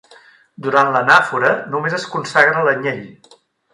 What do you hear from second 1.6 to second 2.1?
només es